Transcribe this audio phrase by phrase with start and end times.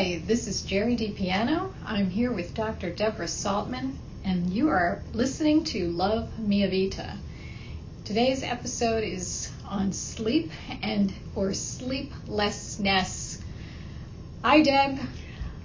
[0.00, 1.74] Hi, this is Jerry DiPiano.
[1.84, 2.88] I'm here with Dr.
[2.88, 7.18] Deborah Saltman, and you are listening to Love Mia Vita.
[8.06, 13.42] Today's episode is on sleep and or sleeplessness.
[14.42, 15.00] Hi, Deb.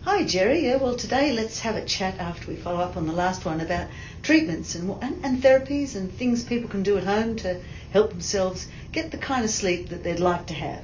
[0.04, 0.66] Hi, Jerry.
[0.66, 3.62] Yeah, well, today let's have a chat after we follow up on the last one
[3.62, 3.88] about
[4.22, 7.62] treatments and, and, and therapies and things people can do at home to
[7.92, 10.84] help themselves get the kind of sleep that they'd like to have.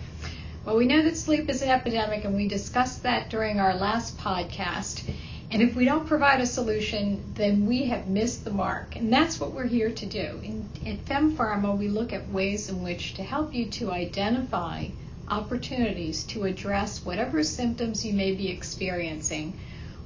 [0.63, 4.19] Well, we know that sleep is an epidemic, and we discussed that during our last
[4.19, 5.01] podcast.
[5.49, 8.95] And if we don't provide a solution, then we have missed the mark.
[8.95, 10.39] And that's what we're here to do.
[10.43, 14.85] In, at FemPharma, we look at ways in which to help you to identify
[15.27, 19.57] opportunities to address whatever symptoms you may be experiencing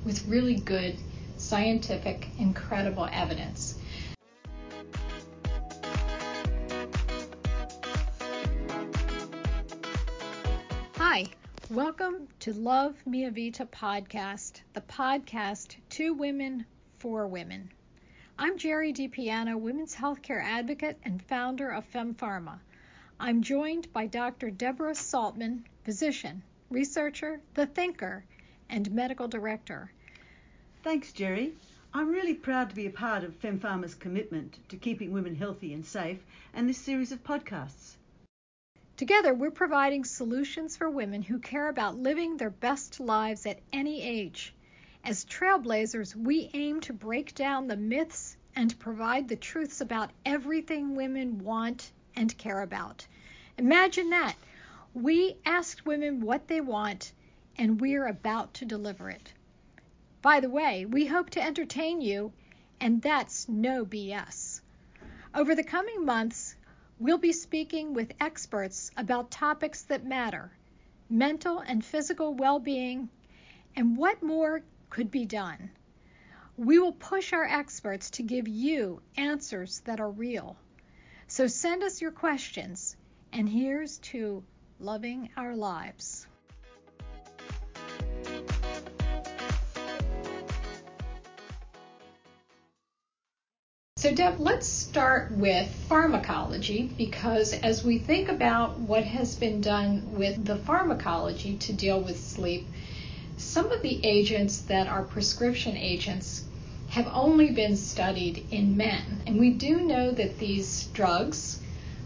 [0.05, 0.95] with really good
[1.35, 3.74] scientific, incredible evidence.
[11.15, 11.27] Hi,
[11.69, 16.65] welcome to Love Mia Vita podcast, the podcast to women
[16.97, 17.71] for women.
[18.37, 22.59] I'm Jerry DiPiano, women's healthcare advocate and founder of FemPharma.
[23.17, 24.51] I'm joined by Dr.
[24.51, 28.25] Deborah Saltman, physician, researcher, the thinker,
[28.69, 29.89] and medical director.
[30.83, 31.53] Thanks, Jerry.
[31.93, 35.85] I'm really proud to be a part of FemPharma's commitment to keeping women healthy and
[35.85, 36.19] safe
[36.53, 37.95] and this series of podcasts.
[38.97, 44.01] Together, we're providing solutions for women who care about living their best lives at any
[44.01, 44.53] age.
[45.03, 50.95] As trailblazers, we aim to break down the myths and provide the truths about everything
[50.95, 53.05] women want and care about.
[53.57, 54.35] Imagine that.
[54.93, 57.11] We asked women what they want,
[57.57, 59.33] and we're about to deliver it.
[60.21, 62.31] By the way, we hope to entertain you,
[62.79, 64.61] and that's no BS.
[65.33, 66.44] Over the coming months,
[66.97, 70.51] We'll be speaking with experts about topics that matter
[71.09, 73.09] mental and physical well being,
[73.75, 75.71] and what more could be done.
[76.57, 80.57] We will push our experts to give you answers that are real.
[81.27, 82.95] So send us your questions,
[83.33, 84.43] and here's to
[84.79, 86.25] loving our lives.
[94.05, 100.13] So, Deb, let's start with pharmacology because as we think about what has been done
[100.13, 102.67] with the pharmacology to deal with sleep,
[103.37, 106.43] some of the agents that are prescription agents
[106.89, 109.23] have only been studied in men.
[109.25, 111.59] And we do know that these drugs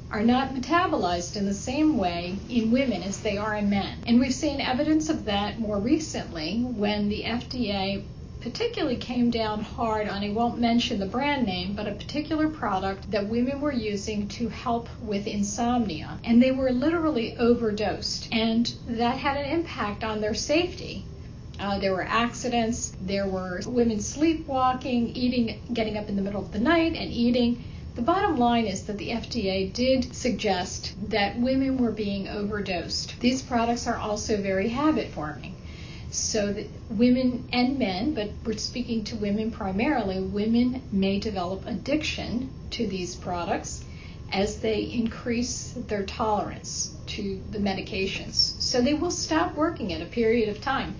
[0.09, 3.97] are not metabolized in the same way in women as they are in men.
[4.07, 8.05] And we've seen evidence of that more recently when the FDA
[8.41, 13.11] particularly came down hard on, I won't mention the brand name, but a particular product
[13.11, 16.17] that women were using to help with insomnia.
[16.23, 18.29] And they were literally overdosed.
[18.31, 21.03] And that had an impact on their safety.
[21.59, 26.53] Uh, there were accidents, there were women sleepwalking, eating, getting up in the middle of
[26.53, 27.61] the night and eating.
[27.95, 33.19] The bottom line is that the FDA did suggest that women were being overdosed.
[33.19, 35.55] These products are also very habit forming
[36.11, 42.49] so that women and men, but we're speaking to women primarily, women may develop addiction
[42.71, 43.83] to these products
[44.31, 48.59] as they increase their tolerance to the medications.
[48.61, 50.95] So they will stop working at a period of time.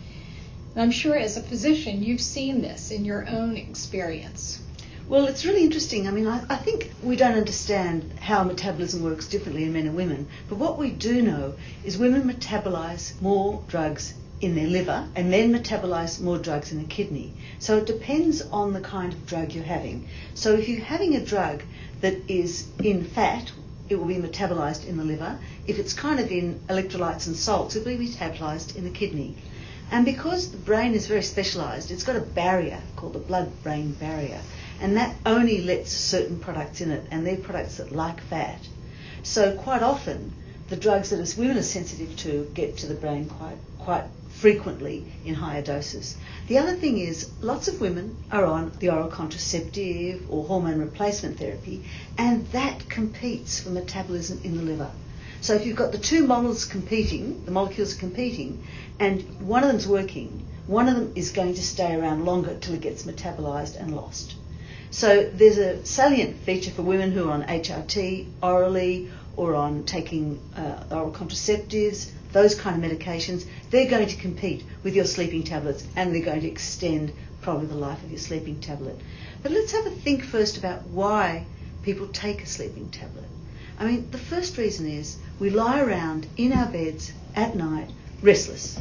[0.74, 4.59] And I'm sure as a physician, you've seen this in your own experience.
[5.08, 6.08] Well, it's really interesting.
[6.08, 9.96] I mean, I, I, think we don't understand how metabolism works differently in men and
[9.96, 15.34] women, but what we do know is women metabolize more drugs in their liver and
[15.34, 17.34] then metabolize more drugs in the kidney.
[17.60, 20.08] So it depends on the kind of drug you're having.
[20.34, 21.64] So if you're having a drug
[22.02, 23.52] that is in fat,
[23.90, 25.40] it will be metabolized in the liver.
[25.68, 29.36] If it's kind of in electrolytes and salts, it will be metabolized in the kidney.
[29.92, 33.94] And because the brain is very specialized, it's got a barrier called the blood brain
[33.94, 34.40] barrier,
[34.80, 38.60] and that only lets certain products in it, and they're products that like fat.
[39.24, 40.32] So quite often,
[40.68, 45.06] the drugs that us women are sensitive to get to the brain quite quite frequently
[45.25, 46.16] in higher doses.
[46.47, 51.37] The other thing is lots of women are on the oral contraceptive or hormone replacement
[51.37, 51.84] therapy,
[52.17, 54.91] and that competes for metabolism in the liver.
[55.41, 58.64] So if you've got the two models competing, the molecules competing,
[58.99, 62.75] and one of them's working, one of them is going to stay around longer till
[62.75, 64.35] it gets metabolized and lost.
[64.91, 70.40] So there's a salient feature for women who are on HRT orally or on taking
[70.55, 75.85] uh, oral contraceptives those kind of medications, they're going to compete with your sleeping tablets
[75.96, 78.99] and they're going to extend probably the life of your sleeping tablet.
[79.41, 81.46] But let's have a think first about why
[81.84, 83.26] people take a sleeping tablet.
[83.79, 87.90] I mean, the first reason is we lie around in our beds at night
[88.22, 88.78] restless.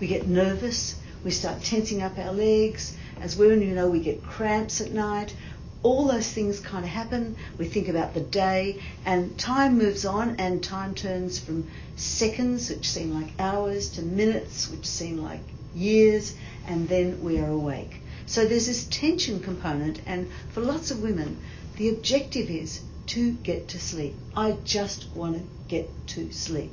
[0.00, 2.96] we get nervous, we start tensing up our legs.
[3.20, 5.34] As women, you know, we get cramps at night.
[5.82, 7.36] All those things kind of happen.
[7.58, 11.70] We think about the day, and time moves on, and time turns from
[12.00, 15.40] seconds, which seem like hours, to minutes, which seem like
[15.74, 16.34] years,
[16.66, 18.00] and then we are awake.
[18.26, 21.38] So there's this tension component, and for lots of women,
[21.76, 24.14] the objective is to get to sleep.
[24.36, 26.70] I just want to get to sleep.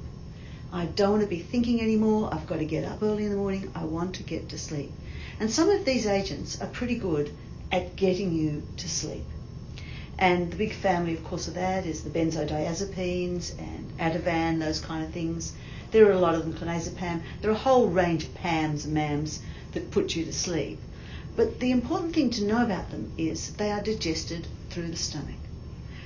[0.71, 2.29] I don't want to be thinking anymore.
[2.31, 3.71] I've got to get up early in the morning.
[3.73, 4.91] I want to get to sleep.
[5.39, 7.31] And some of these agents are pretty good
[7.71, 9.23] at getting you to sleep.
[10.19, 15.03] And the big family, of course, of that is the benzodiazepines and Ativan, those kind
[15.03, 15.53] of things.
[15.91, 17.21] There are a lot of them, clonazepam.
[17.41, 19.39] There are a whole range of PAMs and MAMs
[19.73, 20.79] that put you to sleep.
[21.35, 25.35] But the important thing to know about them is they are digested through the stomach.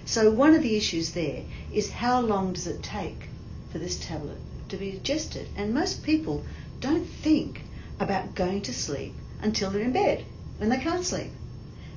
[0.04, 3.30] So one of the issues there is how long does it take
[3.72, 5.48] for this tablet to be digested?
[5.56, 6.44] And most people
[6.82, 7.62] don't think
[7.98, 10.26] about going to sleep until they're in bed
[10.58, 11.32] when they can't sleep.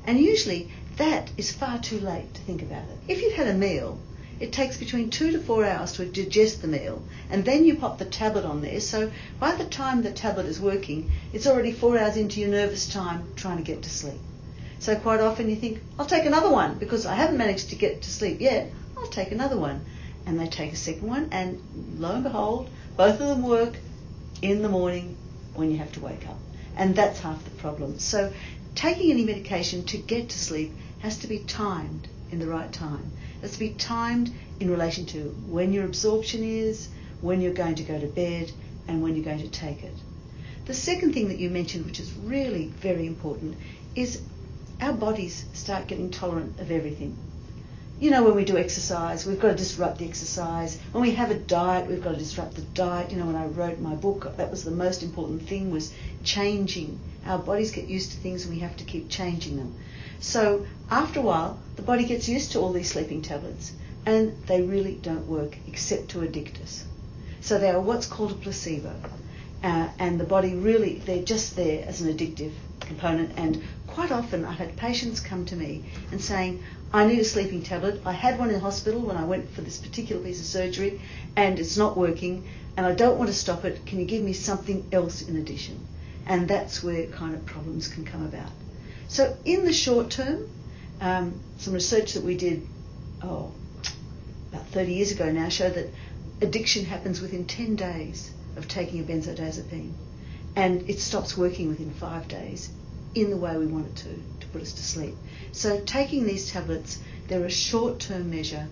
[0.06, 2.98] And usually that is far too late to think about it.
[3.08, 3.98] If you've had a meal,
[4.40, 7.98] it takes between two to four hours to digest the meal, and then you pop
[7.98, 8.80] the tablet on there.
[8.80, 12.88] So by the time the tablet is working, it's already four hours into your nervous
[12.88, 14.20] time trying to get to sleep.
[14.80, 18.02] So quite often you think, I'll take another one because I haven't managed to get
[18.02, 18.70] to sleep yet.
[18.96, 19.84] I'll take another one.
[20.26, 21.60] And they take a second one, and
[21.98, 23.76] lo and behold, both of them work
[24.42, 25.16] in the morning
[25.54, 26.38] when you have to wake up.
[26.76, 27.98] And that's half the problem.
[27.98, 28.32] So
[28.74, 30.72] taking any medication to get to sleep
[31.04, 33.12] has to be timed in the right time.
[33.36, 36.88] It has to be timed in relation to when your absorption is,
[37.20, 38.50] when you're going to go to bed,
[38.88, 39.92] and when you're going to take it.
[40.64, 43.58] The second thing that you mentioned, which is really very important,
[43.94, 44.22] is
[44.80, 47.18] our bodies start getting tolerant of everything.
[48.00, 50.78] You know, when we do exercise, we've got to disrupt the exercise.
[50.92, 53.10] When we have a diet, we've got to disrupt the diet.
[53.10, 55.92] You know, when I wrote my book, that was the most important thing was
[56.22, 56.98] changing.
[57.26, 59.74] Our bodies get used to things and we have to keep changing them.
[60.26, 63.72] So after a while, the body gets used to all these sleeping tablets
[64.06, 66.86] and they really don't work except to addict us.
[67.42, 68.94] So they are what's called a placebo.
[69.62, 73.32] Uh, and the body really, they're just there as an addictive component.
[73.36, 77.62] And quite often I've had patients come to me and saying, I need a sleeping
[77.62, 78.00] tablet.
[78.06, 81.02] I had one in hospital when I went for this particular piece of surgery
[81.36, 82.48] and it's not working
[82.78, 83.84] and I don't want to stop it.
[83.84, 85.86] Can you give me something else in addition?
[86.26, 88.50] And that's where kind of problems can come about.
[89.08, 90.48] So in the short term,
[91.00, 92.66] um, some research that we did,
[93.22, 93.52] oh,
[94.52, 95.88] about 30 years ago now showed that
[96.40, 99.92] addiction happens within 10 days of taking a benzodiazepine
[100.56, 102.70] and it stops working within five days
[103.14, 105.14] in the way we want it to, to put us to sleep.
[105.52, 106.98] So taking these tablets,
[107.28, 108.66] they're a short-term measure,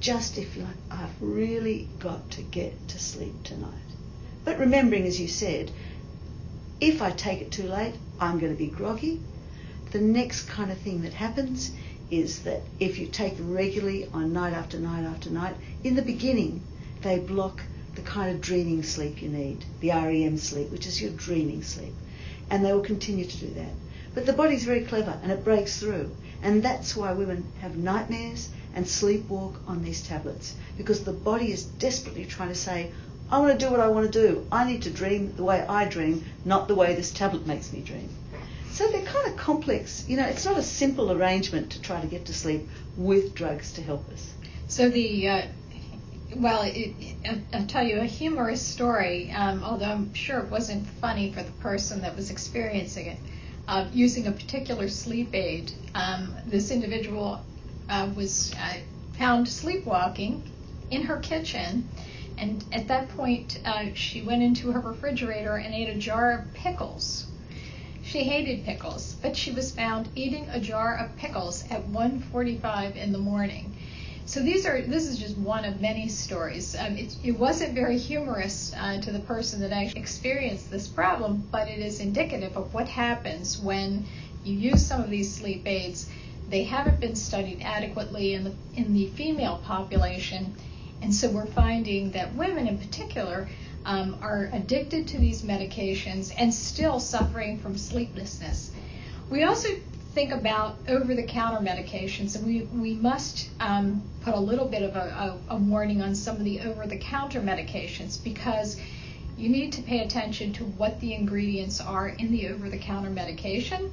[0.00, 3.70] just if like, I've really got to get to sleep tonight.
[4.44, 5.70] But remembering, as you said,
[6.80, 9.20] if I take it too late, I'm going to be groggy.
[9.94, 11.70] The next kind of thing that happens
[12.10, 15.54] is that if you take them regularly on night after night after night,
[15.84, 16.62] in the beginning,
[17.02, 17.62] they block
[17.94, 21.94] the kind of dreaming sleep you need, the REM sleep, which is your dreaming sleep.
[22.50, 23.70] And they will continue to do that.
[24.14, 26.10] But the body's very clever and it breaks through.
[26.42, 31.62] And that's why women have nightmares and sleepwalk on these tablets because the body is
[31.62, 32.90] desperately trying to say,
[33.30, 34.44] I want to do what I want to do.
[34.50, 37.80] I need to dream the way I dream, not the way this tablet makes me
[37.80, 38.08] dream.
[38.74, 40.04] So they're kind of complex.
[40.08, 43.72] You know, it's not a simple arrangement to try to get to sleep with drugs
[43.74, 44.32] to help us.
[44.66, 45.42] So the uh,
[46.34, 50.88] well, it, it, I'll tell you a humorous story, um, although I'm sure it wasn't
[50.88, 53.18] funny for the person that was experiencing it.
[53.68, 57.40] Uh, using a particular sleep aid, um, this individual
[57.88, 58.74] uh, was uh,
[59.16, 60.42] found sleepwalking
[60.90, 61.88] in her kitchen,
[62.38, 66.54] and at that point, uh, she went into her refrigerator and ate a jar of
[66.54, 67.26] pickles.
[68.06, 73.12] She hated pickles, but she was found eating a jar of pickles at 1:45 in
[73.12, 73.74] the morning.
[74.26, 76.76] So these are this is just one of many stories.
[76.78, 81.48] Um, it, it, wasn't very humorous uh, to the person that actually experienced this problem,
[81.50, 84.04] but it is indicative of what happens when
[84.44, 86.06] you use some of these sleep aids.
[86.50, 90.54] They haven't been studied adequately in the in the female population,
[91.00, 93.48] and so we're finding that women in particular
[93.84, 98.70] um, are addicted to these medications and still suffering from sleeplessness.
[99.30, 99.68] We also
[100.14, 105.38] think about over-the-counter medications, and we we must um, put a little bit of a,
[105.50, 108.80] a, a warning on some of the over-the-counter medications because
[109.36, 113.92] you need to pay attention to what the ingredients are in the over-the-counter medication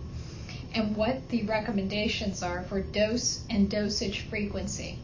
[0.75, 5.00] and what the recommendations are for dose and dosage frequency.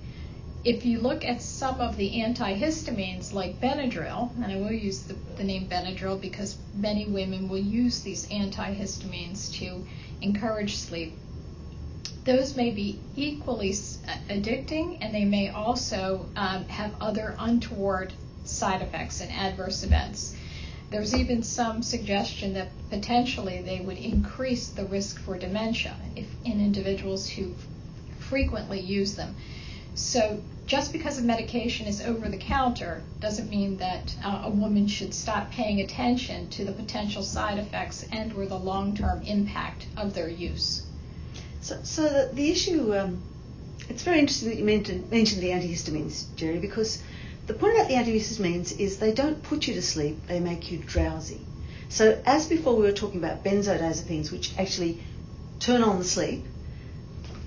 [0.64, 5.16] If you look at some of the antihistamines like Benadryl, and I will use the,
[5.38, 9.86] the, name Benadryl because many women will use these antihistamines to
[10.22, 11.14] encourage sleep,
[12.26, 18.12] those may be equally addicting and they may also um, have other untoward
[18.44, 20.36] side effects and adverse events.
[20.90, 26.60] There's even some suggestion that potentially they would increase the risk for dementia if, in
[26.60, 27.54] individuals who
[28.20, 29.36] frequently use them.
[29.98, 34.88] So just because a medication is over the counter doesn't mean that uh, a woman
[34.88, 40.14] should stop paying attention to the potential side effects and or the long-term impact of
[40.14, 40.86] their use.
[41.62, 43.24] So, so the, the issue, um,
[43.90, 47.02] it's very interesting that you mentioned, mentioned the antihistamines, Jerry, because
[47.48, 50.78] the point about the antihistamines is they don't put you to sleep, they make you
[50.78, 51.42] drowsy.
[51.90, 55.02] So as before we were talking about benzodiazepines, which actually
[55.60, 56.46] turn on the sleep,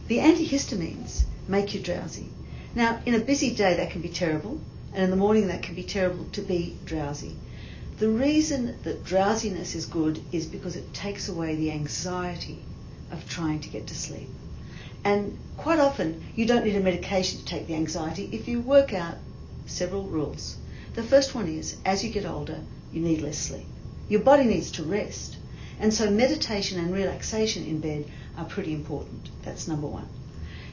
[0.08, 2.26] the antihistamines make you drowsy.
[2.74, 4.60] Now, in a busy day, that can be terrible,
[4.92, 7.36] and in the morning, that can be terrible to be drowsy.
[7.98, 12.60] The reason that drowsiness is good is because it takes away the anxiety
[13.10, 14.28] of trying to get to sleep.
[15.04, 18.92] And quite often, you don't need a medication to take the anxiety if you work
[18.92, 19.16] out
[19.66, 20.56] several rules.
[20.94, 22.60] The first one is as you get older,
[22.92, 23.66] you need less sleep.
[24.08, 25.36] Your body needs to rest.
[25.78, 28.04] And so, meditation and relaxation in bed
[28.36, 29.28] are pretty important.
[29.42, 30.08] That's number one.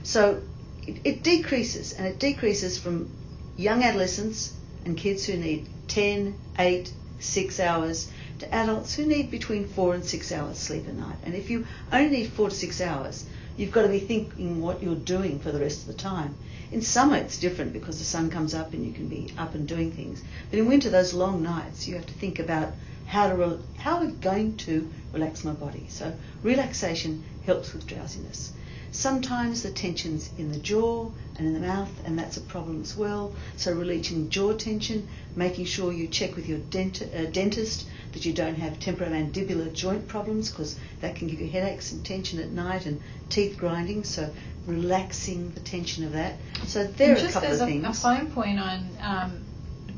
[0.04, 0.42] So,
[0.88, 3.10] it, it decreases, and it decreases from
[3.58, 4.54] young adolescents
[4.86, 10.06] and kids who need 10, 8, 6 hours to adults who need between 4 and
[10.06, 11.18] 6 hours sleep a night.
[11.24, 13.26] And if you only need 4 to 6 hours,
[13.58, 16.36] you've got to be thinking what you're doing for the rest of the time.
[16.72, 19.68] In summer, it's different because the sun comes up and you can be up and
[19.68, 20.22] doing things.
[20.50, 22.74] But in winter, those long nights, you have to think about
[23.08, 25.86] how to re- how are going to relax my body.
[25.88, 26.14] So
[26.44, 28.52] relaxation helps with drowsiness.
[28.92, 32.96] Sometimes the tension's in the jaw and in the mouth, and that's a problem as
[32.96, 33.34] well.
[33.56, 38.34] So releasing jaw tension, making sure you check with your dent- uh, dentist that you
[38.34, 42.86] don't have temporomandibular joint problems because that can give you headaches and tension at night
[42.86, 44.04] and teeth grinding.
[44.04, 44.32] So
[44.66, 46.38] relaxing the tension of that.
[46.66, 47.84] So there and are a couple of things.
[47.84, 49.46] Just as a fine point on um,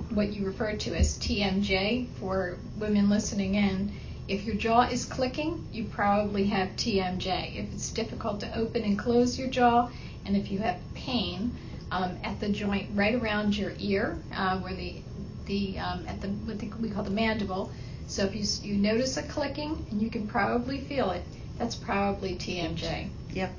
[0.10, 3.92] what you referred to as TMJ for women listening in
[4.30, 7.56] if your jaw is clicking, you probably have TMJ.
[7.56, 9.90] If it's difficult to open and close your jaw,
[10.26, 11.52] and if you have pain
[11.92, 15.02] um, at the joint right around your ear, uh, where the
[15.46, 17.72] the um, at the what the, we call the mandible.
[18.06, 21.24] So if you you notice a clicking and you can probably feel it,
[21.58, 23.10] that's probably TMJ.
[23.34, 23.52] Yep.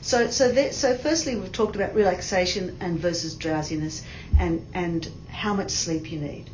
[0.00, 4.02] So so that, so firstly we've talked about relaxation and versus drowsiness
[4.36, 6.50] and and how much sleep you need.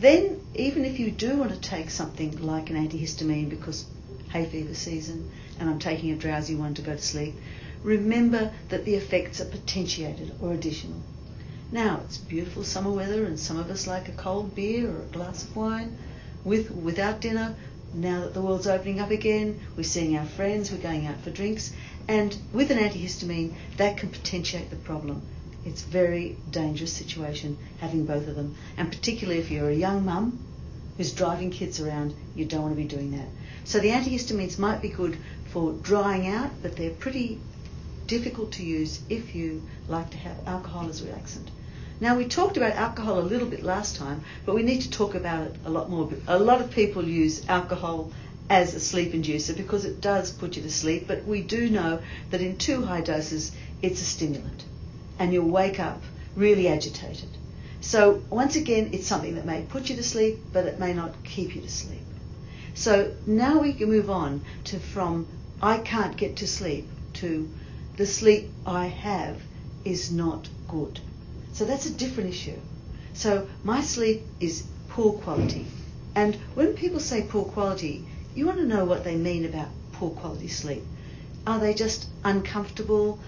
[0.00, 3.84] Then, even if you do want to take something like an antihistamine because
[4.30, 5.28] hay fever season
[5.58, 7.34] and I'm taking a drowsy one to go to sleep,
[7.82, 11.02] remember that the effects are potentiated or additional.
[11.72, 15.06] Now, it's beautiful summer weather and some of us like a cold beer or a
[15.06, 15.98] glass of wine
[16.44, 17.56] with without dinner.
[17.92, 21.30] Now that the world's opening up again, we're seeing our friends, we're going out for
[21.30, 21.72] drinks,
[22.06, 25.22] and with an antihistamine, that can potentiate the problem
[25.68, 28.56] it's a very dangerous situation having both of them.
[28.78, 30.38] And particularly if you're a young mum
[30.96, 33.28] who's driving kids around, you don't want to be doing that.
[33.64, 35.18] So the antihistamines might be good
[35.52, 37.38] for drying out, but they're pretty
[38.06, 41.48] difficult to use if you like to have alcohol as a relaxant.
[42.00, 45.14] Now we talked about alcohol a little bit last time, but we need to talk
[45.14, 46.10] about it a lot more.
[46.26, 48.10] A lot of people use alcohol
[48.48, 52.00] as a sleep inducer because it does put you to sleep, but we do know
[52.30, 54.64] that in too high doses it's a stimulant
[55.18, 56.02] and you'll wake up
[56.36, 57.28] really agitated.
[57.80, 61.22] So, once again, it's something that may put you to sleep, but it may not
[61.24, 62.02] keep you to sleep.
[62.74, 65.26] So, now we can move on to from
[65.62, 67.48] I can't get to sleep to
[67.96, 69.40] the sleep I have
[69.84, 71.00] is not good.
[71.52, 72.58] So, that's a different issue.
[73.14, 75.66] So, my sleep is poor quality.
[76.14, 80.10] And when people say poor quality, you want to know what they mean about poor
[80.10, 80.84] quality sleep.
[81.46, 83.18] Are they just uncomfortable?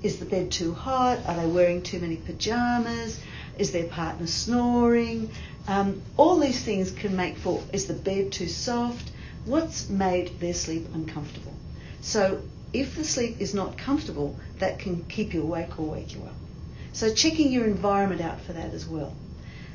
[0.00, 1.18] Is the bed too hot?
[1.26, 3.20] Are they wearing too many pajamas?
[3.58, 5.30] Is their partner snoring?
[5.66, 9.10] Um, all these things can make for is the bed too soft?
[9.44, 11.52] What's made their sleep uncomfortable?
[12.00, 16.22] So if the sleep is not comfortable, that can keep you awake or wake you
[16.22, 16.36] up.
[16.92, 19.14] So checking your environment out for that as well.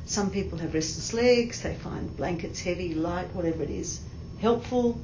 [0.06, 4.00] Some people have restless legs, they find blankets heavy, light, whatever it is,
[4.40, 4.98] helpful.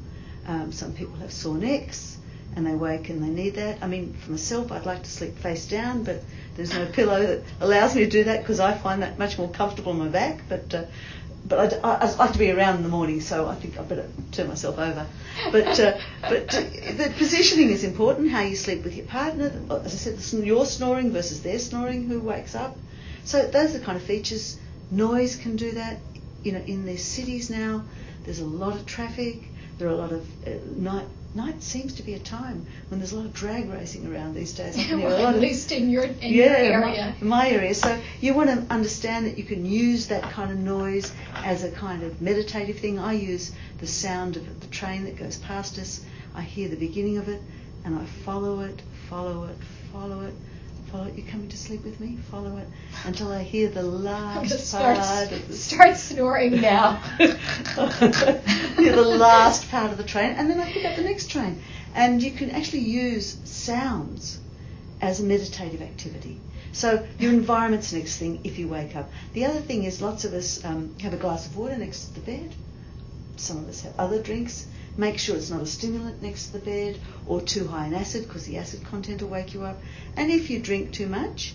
[0.46, 2.16] Um, some people have sore necks
[2.56, 3.78] and they wake and they need that.
[3.82, 6.22] I mean, for myself, I'd like to sleep face down, but
[6.56, 9.48] there's no pillow that allows me to do that because I find that much more
[9.48, 10.42] comfortable on my back.
[10.48, 10.84] But uh,
[11.46, 14.08] but I, I, like to be around in the morning, so I think I better
[14.32, 15.06] turn myself over.
[15.50, 18.30] But uh, but the positioning is important.
[18.30, 19.52] How you sleep with your partner.
[19.70, 22.08] As I said, your snoring versus their snoring.
[22.08, 22.76] Who wakes up?
[23.24, 24.58] So those are the kind of features.
[24.90, 25.98] Noise can do that.
[26.42, 27.84] You know, in these cities now,
[28.24, 29.42] there's a lot of traffic.
[29.78, 33.12] There are a lot of uh, night night seems to be a time when there's
[33.12, 34.76] a lot of drag racing around these days.
[34.90, 37.14] well, at of, least in your, in yeah, your area.
[37.20, 37.74] My, my area.
[37.74, 41.70] So you want to understand that you can use that kind of noise as a
[41.70, 42.98] kind of meditative thing.
[42.98, 46.04] I use the sound of the train that goes past us.
[46.34, 47.40] I hear the beginning of it
[47.84, 49.56] and I follow it, follow it,
[49.92, 50.34] follow it
[50.90, 51.16] follow it.
[51.16, 52.18] You're coming to sleep with me.
[52.30, 52.66] Follow it
[53.04, 55.32] until I hear the last start, part.
[55.32, 56.96] Of the start snoring now.
[57.18, 61.62] hear the last part of the train, and then I pick up the next train.
[61.94, 64.38] And you can actually use sounds
[65.00, 66.40] as a meditative activity.
[66.72, 69.10] So your environment's the next thing if you wake up.
[69.32, 72.14] The other thing is lots of us um, have a glass of water next to
[72.14, 72.54] the bed.
[73.36, 74.66] Some of us have other drinks.
[75.00, 78.24] Make sure it's not a stimulant next to the bed or too high in acid
[78.24, 79.80] because the acid content will wake you up.
[80.14, 81.54] And if you drink too much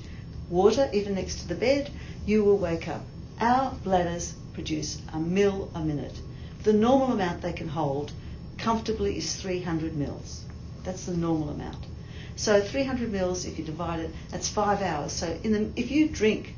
[0.49, 1.91] water, even next to the bed,
[2.25, 3.03] you will wake up.
[3.39, 6.19] Our bladders produce a mill a minute.
[6.63, 8.13] The normal amount they can hold
[8.57, 10.41] comfortably is 300 mils.
[10.83, 11.85] That's the normal amount.
[12.35, 15.11] So 300 mils, if you divide it, that's five hours.
[15.11, 16.55] So the, if you drink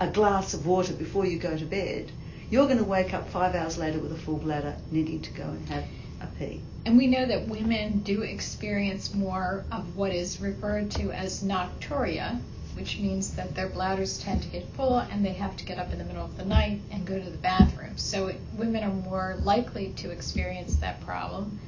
[0.00, 2.10] a glass of water before you go to bed,
[2.50, 5.44] you're going to wake up five hours later with a full bladder, needing to go
[5.44, 5.84] and have
[6.20, 6.60] a pee.
[6.84, 12.40] And we know that women do experience more of what is referred to as nocturia,
[12.74, 15.92] which means that their bladders tend to get full and they have to get up
[15.92, 17.96] in the middle of the night and go to the bathroom.
[17.96, 21.58] So it, women are more likely to experience that problem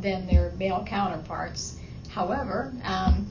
[0.00, 1.76] than their male counterparts.
[2.08, 3.26] However, um,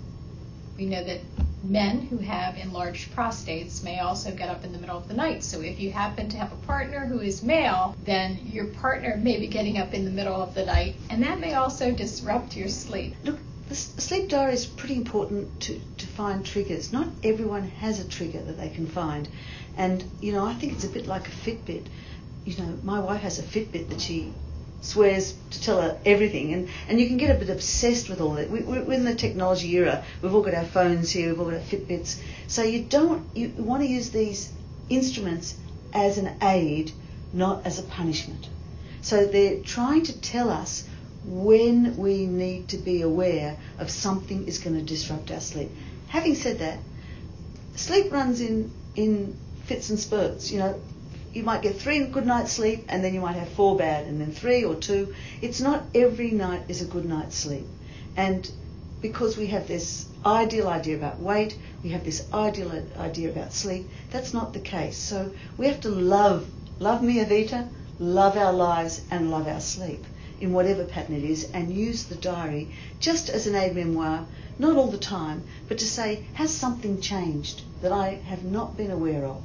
[0.77, 1.21] we know that
[1.69, 5.43] men who have enlarged prostates may also get up in the middle of the night.
[5.43, 9.39] So if you happen to have a partner who is male, then your partner may
[9.39, 12.69] be getting up in the middle of the night, and that may also disrupt your
[12.69, 13.15] sleep.
[13.23, 16.93] Look, the sleep diary is pretty important to, to find triggers.
[16.93, 19.27] Not everyone has a trigger that they can find.
[19.75, 21.87] And, you know, I think it's a bit like a Fitbit.
[22.45, 24.31] You know, my wife has a Fitbit that she
[24.85, 28.33] swears to tell her everything, and, and you can get a bit obsessed with all
[28.33, 28.49] that.
[28.49, 30.03] We, we're in the technology era.
[30.21, 31.29] We've all got our phones here.
[31.29, 32.19] We've all got our Fitbits.
[32.47, 34.51] So you don't you want to use these
[34.89, 35.55] instruments
[35.93, 36.91] as an aid,
[37.33, 38.47] not as a punishment.
[39.01, 40.87] So they're trying to tell us
[41.25, 45.71] when we need to be aware of something is going to disrupt our sleep.
[46.07, 46.79] Having said that,
[47.75, 50.51] sleep runs in in fits and spurts.
[50.51, 50.81] You know,
[51.35, 54.21] you might get three good nights sleep and then you might have four bad and
[54.21, 55.13] then three or two.
[55.41, 57.67] It's not every night is a good night's sleep.
[58.15, 58.49] And
[59.01, 63.89] because we have this ideal idea about weight, we have this ideal idea about sleep,
[64.11, 64.97] that's not the case.
[64.97, 66.47] So we have to love,
[66.79, 67.67] love Mia Vita,
[67.99, 70.05] love our lives and love our sleep
[70.39, 72.69] in whatever pattern it is and use the diary
[73.01, 74.25] just as an aid memoir,
[74.57, 78.91] not all the time, but to say, has something changed that I have not been
[78.91, 79.43] aware of?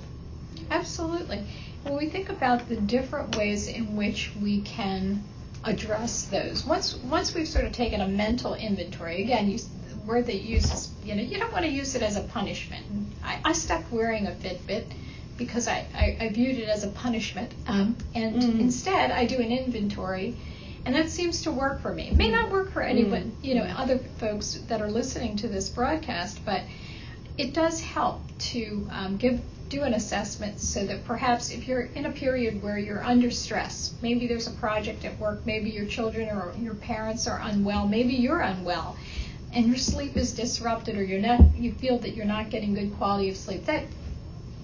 [0.71, 1.45] Absolutely.
[1.83, 5.23] When we think about the different ways in which we can
[5.65, 10.27] address those, once once we've sort of taken a mental inventory, again, you, the word
[10.27, 12.85] that uses, you know, you don't want to use it as a punishment.
[13.23, 14.85] I, I stopped wearing a Fitbit
[15.37, 18.61] because I, I, I viewed it as a punishment, um, and mm.
[18.61, 20.37] instead I do an inventory
[20.85, 22.09] and that seems to work for me.
[22.09, 23.45] It may not work for anyone, mm.
[23.45, 26.63] you know, other folks that are listening to this broadcast, but
[27.37, 32.05] it does help to um, give do an assessment so that perhaps if you're in
[32.05, 36.29] a period where you're under stress, maybe there's a project at work, maybe your children
[36.29, 38.97] or your parents are unwell, maybe you're unwell,
[39.55, 42.93] and your sleep is disrupted or you're not you feel that you're not getting good
[42.99, 43.85] quality of sleep, that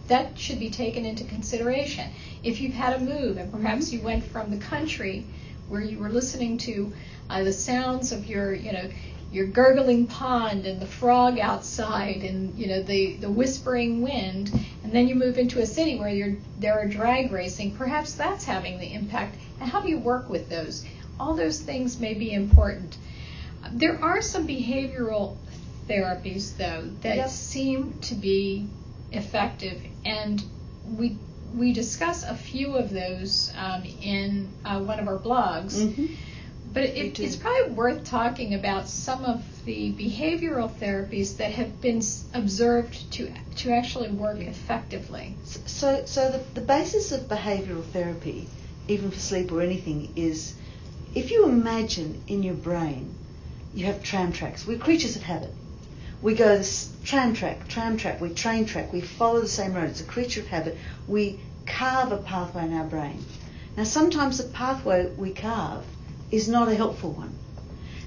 [0.08, 2.10] that should be taken into consideration.
[2.42, 5.24] If you've had a move and perhaps you went from the country
[5.68, 6.92] where you were listening to
[7.30, 8.88] uh, the sounds of your, you know,
[9.32, 14.50] your gurgling pond and the frog outside and you know the the whispering wind
[14.84, 18.44] and then you move into a city where you're there are drag racing perhaps that's
[18.44, 19.36] having the impact.
[19.60, 20.84] And how do you work with those?
[21.18, 22.96] All those things may be important.
[23.72, 25.36] There are some behavioral
[25.88, 27.28] therapies though that yep.
[27.28, 28.68] seem to be
[29.12, 30.42] effective and
[30.96, 31.18] we
[31.54, 35.74] we discuss a few of those um, in uh, one of our blogs.
[35.74, 36.14] Mm-hmm
[36.76, 42.02] but it, it's probably worth talking about some of the behavioral therapies that have been
[42.34, 45.34] observed to to actually work effectively.
[45.42, 48.46] So, so the, the basis of behavioral therapy,
[48.88, 50.54] even for sleep or anything, is
[51.14, 53.14] if you imagine in your brain
[53.72, 54.66] you have tram tracks.
[54.66, 55.54] We're creatures of habit.
[56.20, 59.88] We go this tram track, tram track, we train track, we follow the same road.
[59.88, 60.76] It's a creature of habit.
[61.08, 63.24] We carve a pathway in our brain.
[63.78, 65.86] Now, sometimes the pathway we carve
[66.30, 67.34] is not a helpful one.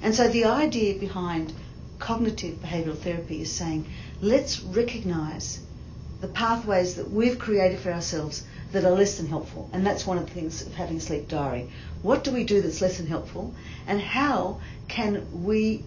[0.01, 1.53] And so the idea behind
[1.99, 3.85] cognitive behavioural therapy is saying,
[4.21, 5.59] let's recognise
[6.21, 9.69] the pathways that we've created for ourselves that are less than helpful.
[9.73, 11.69] And that's one of the things of having a sleep diary.
[12.01, 13.53] What do we do that's less than helpful?
[13.87, 15.83] And how can we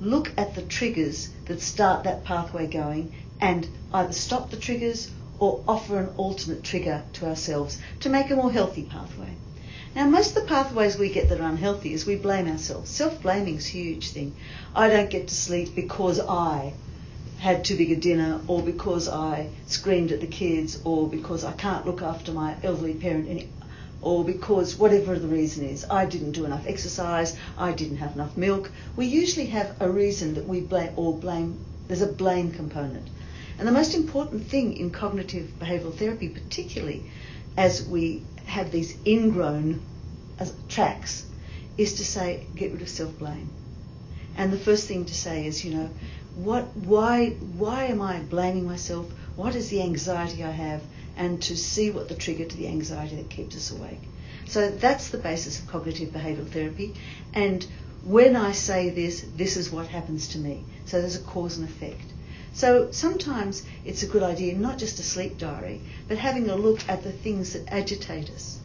[0.00, 5.62] look at the triggers that start that pathway going and either stop the triggers or
[5.66, 9.34] offer an alternate trigger to ourselves to make a more healthy pathway.
[9.94, 12.90] Now, most of the pathways we get that are unhealthy is we blame ourselves.
[12.90, 14.34] Self blaming is a huge thing.
[14.74, 16.72] I don't get to sleep because I
[17.40, 21.52] had too big a dinner, or because I screamed at the kids, or because I
[21.52, 23.46] can't look after my elderly parent,
[24.00, 28.34] or because whatever the reason is, I didn't do enough exercise, I didn't have enough
[28.34, 28.70] milk.
[28.96, 31.58] We usually have a reason that we blame or blame.
[31.88, 33.08] There's a blame component.
[33.58, 37.04] And the most important thing in cognitive behavioural therapy, particularly
[37.58, 39.80] as we have these ingrown
[40.38, 41.24] uh, tracks,
[41.78, 43.48] is to say, get rid of self blame.
[44.36, 45.90] And the first thing to say is, you know,
[46.34, 49.10] what, why, why am I blaming myself?
[49.36, 50.82] What is the anxiety I have?
[51.16, 54.00] And to see what the trigger to the anxiety that keeps us awake.
[54.46, 56.94] So that's the basis of cognitive behavioural therapy.
[57.32, 57.66] And
[58.04, 60.64] when I say this, this is what happens to me.
[60.84, 62.11] So there's a cause and effect.
[62.54, 66.86] So sometimes it's a good idea not just a sleep diary, but having a look
[66.88, 68.58] at the things that agitate us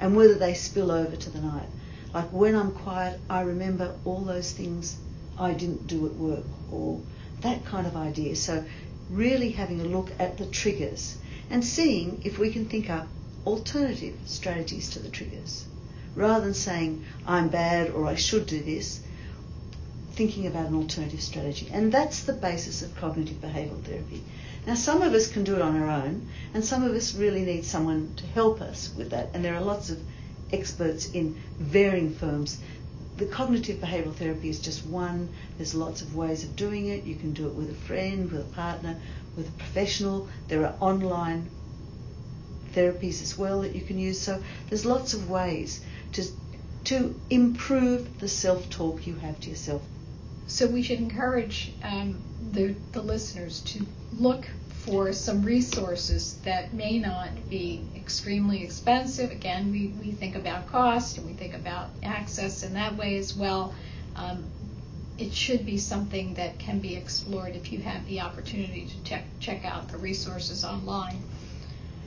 [0.00, 1.68] and whether they spill over to the night.
[2.14, 4.96] Like when I'm quiet, I remember all those things
[5.38, 7.00] I didn't do at work or
[7.40, 8.34] that kind of idea.
[8.36, 8.64] So
[9.10, 11.18] really having a look at the triggers
[11.50, 13.08] and seeing if we can think up
[13.44, 15.66] alternative strategies to the triggers.
[16.14, 19.00] Rather than saying, I'm bad or I should do this,
[20.14, 21.68] thinking about an alternative strategy.
[21.72, 24.22] And that's the basis of cognitive behavioural therapy.
[24.66, 27.44] Now, some of us can do it on our own, and some of us really
[27.44, 29.30] need someone to help us with that.
[29.34, 30.00] And there are lots of
[30.52, 32.58] experts in varying firms.
[33.16, 35.28] The cognitive behavioural therapy is just one.
[35.58, 37.04] There's lots of ways of doing it.
[37.04, 38.96] You can do it with a friend, with a partner,
[39.36, 40.28] with a professional.
[40.48, 41.50] There are online
[42.72, 44.20] therapies as well that you can use.
[44.20, 45.80] So there's lots of ways
[46.12, 46.24] to
[46.84, 49.80] to improve the self-talk you have to yourself
[50.46, 52.20] so we should encourage um,
[52.52, 53.86] the, the listeners to
[54.18, 54.46] look
[54.84, 59.30] for some resources that may not be extremely expensive.
[59.30, 63.34] Again, we, we think about cost and we think about access in that way as
[63.34, 63.74] well.
[64.14, 64.44] Um,
[65.16, 69.24] it should be something that can be explored if you have the opportunity to check
[69.40, 71.22] check out the resources online.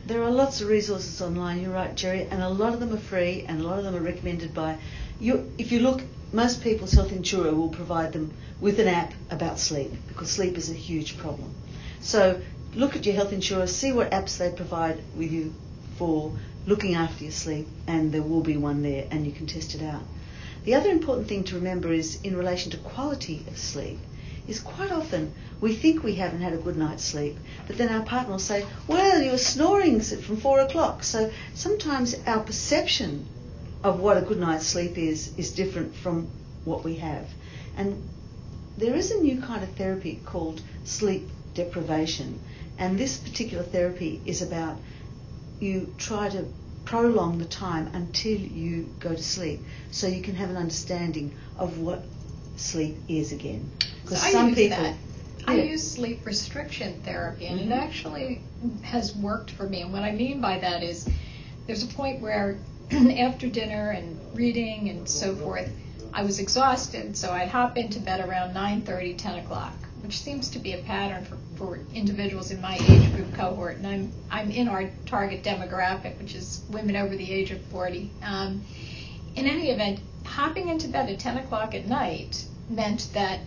[0.06, 1.62] There are lots of resources online.
[1.62, 3.96] You're right, Jerry, and a lot of them are free, and a lot of them
[3.96, 4.78] are recommended by
[5.20, 5.52] you.
[5.58, 6.04] If you look
[6.38, 10.70] most people's health insurer will provide them with an app about sleep because sleep is
[10.70, 11.52] a huge problem.
[12.00, 12.40] So
[12.76, 15.56] look at your health insurer, see what apps they provide with you
[15.98, 19.74] for looking after your sleep, and there will be one there, and you can test
[19.74, 20.04] it out.
[20.64, 23.98] The other important thing to remember is in relation to quality of sleep
[24.48, 28.06] is quite often we think we haven't had a good night's sleep, but then our
[28.06, 31.04] partner will say, Well, you were snoring from four o'clock.
[31.04, 33.28] So sometimes our perception
[33.84, 36.28] of what a good night's sleep is is different from
[36.66, 37.28] what we have.
[37.76, 38.10] And
[38.78, 42.40] there is a new kind of therapy called sleep deprivation,
[42.78, 44.78] and this particular therapy is about
[45.60, 46.46] you try to
[46.86, 49.60] prolong the time until you go to sleep
[49.92, 52.04] so you can have an understanding of what
[52.56, 53.70] sleep is again.
[54.04, 54.96] Because so some people that.
[55.48, 57.72] I use sleep restriction therapy, and mm-hmm.
[57.72, 58.42] it actually
[58.82, 59.82] has worked for me.
[59.82, 61.08] And what I mean by that is
[61.68, 62.58] there's a point where
[63.18, 65.70] after dinner and reading and so forth,
[66.14, 70.60] I was exhausted, so I'd hop into bed around 9:30, 10 o'clock, which seems to
[70.60, 74.70] be a pattern for, for individuals in my age group cohort, and I'm I'm in
[74.70, 78.10] our target demographic, which is women over the age of 40.
[78.24, 78.64] Um,
[79.36, 83.42] in any event, hopping into bed at 10 o'clock at night meant that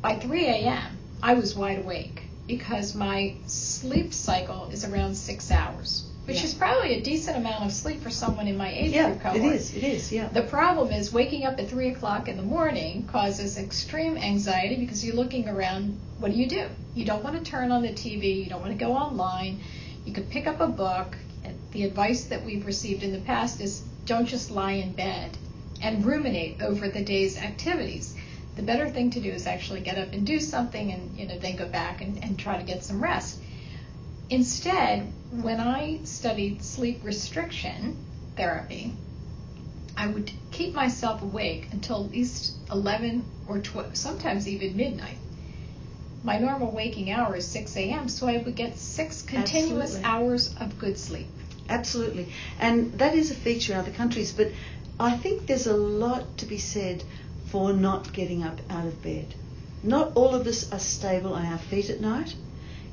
[0.00, 0.96] by 3 a.m.
[1.22, 6.44] I was wide awake because my sleep cycle is around six hours which yeah.
[6.44, 9.42] is probably a decent amount of sleep for someone in my age yeah, group cohort.
[9.42, 10.28] It is, it is, yeah.
[10.28, 15.04] The problem is waking up at three o'clock in the morning causes extreme anxiety because
[15.04, 15.98] you're looking around.
[16.20, 16.68] What do you do?
[16.94, 18.44] You don't want to turn on the TV.
[18.44, 19.58] You don't want to go online.
[20.04, 21.16] You could pick up a book.
[21.72, 25.36] The advice that we've received in the past is don't just lie in bed
[25.82, 28.14] and ruminate over the day's activities.
[28.54, 31.38] The better thing to do is actually get up and do something and you know
[31.38, 33.40] then go back and, and try to get some rest.
[34.30, 37.96] Instead, when I studied sleep restriction
[38.36, 38.92] therapy,
[39.96, 45.16] I would keep myself awake until at least 11 or 12, sometimes even midnight.
[46.22, 50.04] My normal waking hour is 6 a.m., so I would get six continuous Absolutely.
[50.04, 51.26] hours of good sleep.
[51.68, 52.28] Absolutely.
[52.60, 54.52] And that is a feature in other countries, but
[55.00, 57.02] I think there's a lot to be said
[57.46, 59.34] for not getting up out of bed.
[59.82, 62.36] Not all of us are stable on our feet at night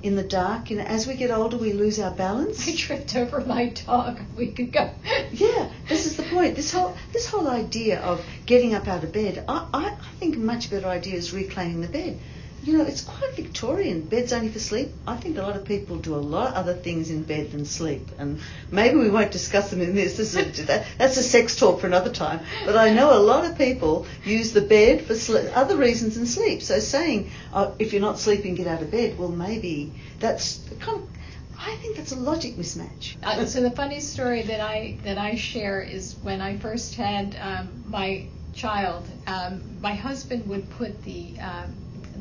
[0.03, 0.69] in the dark.
[0.69, 2.67] You know, as we get older, we lose our balance.
[2.69, 4.89] I tripped over my dog a week ago.
[5.31, 6.55] yeah, this is the point.
[6.55, 10.35] This whole this whole idea of getting up out of bed, I, I, I think
[10.35, 12.19] a much better idea is reclaiming the bed
[12.67, 14.01] you know, it's quite Victorian.
[14.01, 14.89] Bed's only for sleep.
[15.07, 17.63] I think a lot of people do a lot of other things in bed than
[17.63, 20.17] sleep, and maybe we won't discuss them in this.
[20.17, 22.41] this is a, that's a sex talk for another time.
[22.65, 25.15] But I know a lot of people use the bed for
[25.55, 26.61] other reasons than sleep.
[26.61, 29.17] So saying, oh, if you're not sleeping, get out of bed.
[29.17, 31.09] Well, maybe that's kind of
[31.59, 33.15] I think that's a logic mismatch.
[33.23, 37.35] Uh, so the funny story that I that I share is when I first had
[37.41, 41.73] um, my child, um, my husband would put the um,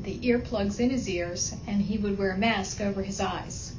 [0.02, 3.74] the earplugs in his ears and he would wear a mask over his eyes.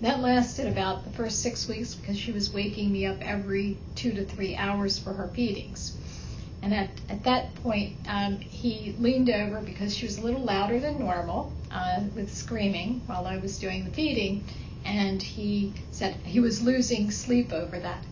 [0.00, 4.12] That lasted about the first six weeks because she was waking me up every two
[4.12, 5.96] to three hours for her feedings.
[6.62, 10.78] And at, at that point, um, he leaned over because she was a little louder
[10.78, 14.44] than normal uh, with screaming while I was doing the feeding.
[14.84, 18.04] And he said he was losing sleep over that.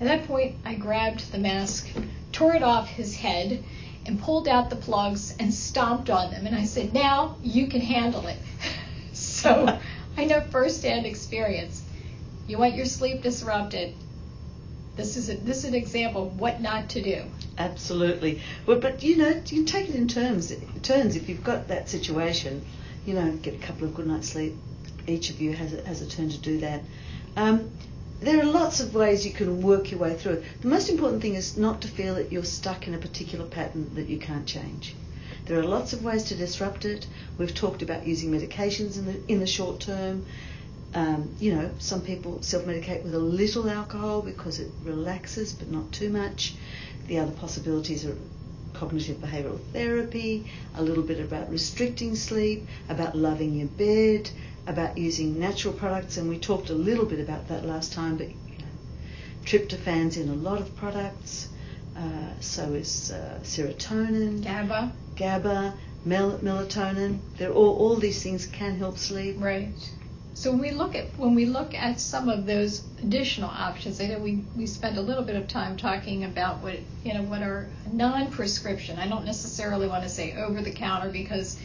[0.00, 1.88] At that point, I grabbed the mask,
[2.32, 3.62] tore it off his head,
[4.06, 6.46] and pulled out the plugs and stomped on them.
[6.46, 8.38] And I said, now you can handle it.
[9.12, 9.78] so
[10.16, 11.82] I know firsthand experience.
[12.46, 13.94] You want your sleep disrupted.
[14.96, 17.22] This is a, this is an example of what not to do.
[17.56, 18.42] Absolutely.
[18.66, 21.16] Well, but you know, you take it in terms turns.
[21.16, 22.64] If you've got that situation,
[23.06, 24.54] you know, get a couple of good nights sleep.
[25.06, 26.82] Each of you has a, has a turn to do that.
[27.36, 27.70] Um,
[28.22, 30.44] there are lots of ways you can work your way through it.
[30.60, 33.94] The most important thing is not to feel that you're stuck in a particular pattern
[33.94, 34.94] that you can't change.
[35.46, 37.06] There are lots of ways to disrupt it.
[37.36, 40.24] We've talked about using medications in the in the short term.
[40.94, 45.90] Um, you know, some people self-medicate with a little alcohol because it relaxes, but not
[45.90, 46.54] too much.
[47.08, 48.16] The other possibilities are
[48.74, 54.30] cognitive behavioural therapy, a little bit about restricting sleep, about loving your bed,
[54.66, 58.28] about using natural products, and we talked a little bit about that last time, but
[58.28, 61.48] you know, tryptophan's in a lot of products,
[61.96, 67.18] uh, so is uh, serotonin, GABA, GABA, mel- melatonin.
[67.36, 69.36] They're all, all these things can help sleep.
[69.38, 69.68] Right.
[70.34, 74.06] So when we look at when we look at some of those additional options, I
[74.06, 77.42] know we, we spent a little bit of time talking about what you know what
[77.42, 78.98] are non-prescription.
[78.98, 81.58] I don't necessarily want to say over the counter because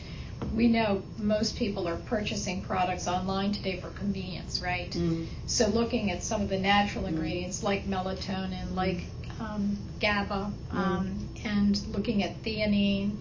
[0.54, 4.92] we know most people are purchasing products online today for convenience, right?
[4.92, 5.28] Mm.
[5.46, 7.10] So looking at some of the natural mm.
[7.10, 9.04] ingredients like melatonin, like
[9.40, 13.18] um, GABA, um, and looking at theanine,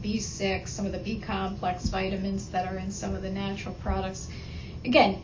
[0.00, 4.28] B6, some of the B complex vitamins that are in some of the natural products.
[4.84, 5.22] Again,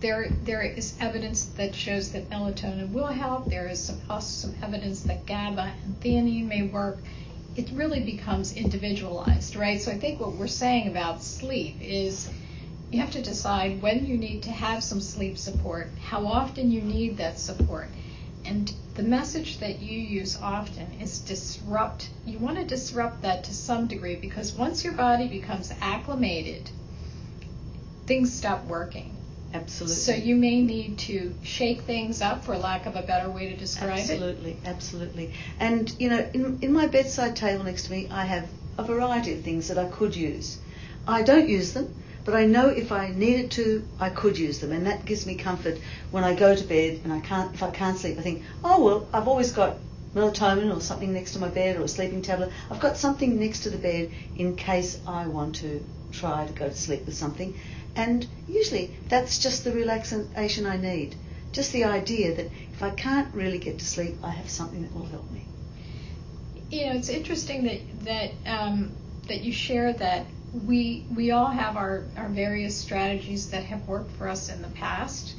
[0.00, 3.46] there there is evidence that shows that melatonin will help.
[3.46, 6.98] There is some, also some evidence that GABA and theanine may work
[7.56, 9.80] it really becomes individualized, right?
[9.80, 12.28] So I think what we're saying about sleep is
[12.90, 16.82] you have to decide when you need to have some sleep support, how often you
[16.82, 17.88] need that support.
[18.44, 22.10] And the message that you use often is disrupt.
[22.26, 26.70] You want to disrupt that to some degree because once your body becomes acclimated,
[28.06, 29.16] things stop working.
[29.54, 29.94] Absolutely.
[29.96, 33.56] So you may need to shake things up, for lack of a better way to
[33.56, 34.58] describe absolutely, it.
[34.66, 35.32] Absolutely, absolutely.
[35.60, 39.32] And you know, in, in my bedside table next to me, I have a variety
[39.32, 40.58] of things that I could use.
[41.06, 44.72] I don't use them, but I know if I needed to, I could use them,
[44.72, 45.78] and that gives me comfort
[46.10, 47.54] when I go to bed and I can't.
[47.54, 49.76] If I can't sleep, I think, oh well, I've always got
[50.16, 52.50] melatonin or something next to my bed or a sleeping tablet.
[52.70, 56.68] I've got something next to the bed in case I want to try to go
[56.68, 57.54] to sleep with something.
[57.96, 61.16] And usually that's just the relaxation I need.
[61.52, 64.94] Just the idea that if I can't really get to sleep, I have something that
[64.94, 65.46] will help me.
[66.70, 68.92] You know, it's interesting that that um,
[69.28, 70.26] that you share that
[70.66, 74.68] we we all have our, our various strategies that have worked for us in the
[74.68, 75.34] past.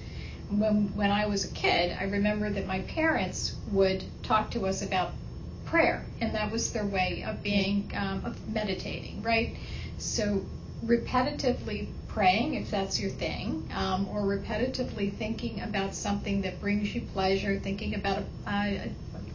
[0.49, 4.81] When when I was a kid, I remember that my parents would talk to us
[4.81, 5.11] about
[5.65, 9.55] prayer, and that was their way of being um, of meditating, right?
[9.97, 10.45] So
[10.85, 17.01] repetitively praying, if that's your thing, um, or repetitively thinking about something that brings you
[17.01, 18.89] pleasure, thinking about a,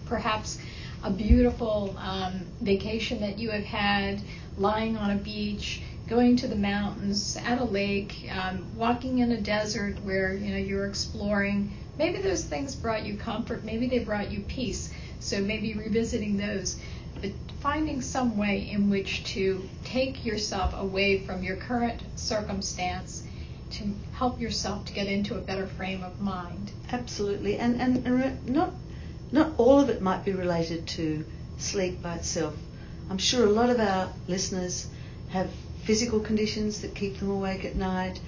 [0.06, 0.58] perhaps
[1.04, 4.18] a beautiful um, vacation that you have had,
[4.56, 9.40] lying on a beach, going to the mountains, at a lake, um, walking in a
[9.42, 11.70] desert where you know you're exploring.
[11.98, 13.62] Maybe those things brought you comfort.
[13.62, 14.90] Maybe they brought you peace.
[15.18, 16.80] So maybe revisiting those
[17.20, 23.22] but finding some way in which to take yourself away from your current circumstance
[23.70, 26.72] to help yourself to get into a better frame of mind.
[26.90, 28.72] Absolutely, and and, and not
[29.30, 31.24] not all of it might be related to
[31.58, 32.54] sleep by itself.
[33.08, 34.88] I'm sure a lot of our listeners
[35.30, 35.50] have
[35.84, 38.20] physical conditions that keep them awake at night.